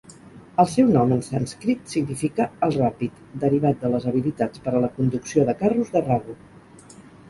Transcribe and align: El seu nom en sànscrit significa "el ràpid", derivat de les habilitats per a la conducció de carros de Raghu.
El 0.61 0.69
seu 0.75 0.87
nom 0.95 1.13
en 1.15 1.21
sànscrit 1.27 1.93
significa 1.97 2.49
"el 2.69 2.75
ràpid", 2.79 3.23
derivat 3.47 3.81
de 3.87 3.95
les 3.97 4.11
habilitats 4.15 4.67
per 4.67 4.77
a 4.77 4.85
la 4.89 4.93
conducció 5.01 5.49
de 5.53 5.61
carros 5.65 5.97
de 5.97 6.09
Raghu. 6.13 6.41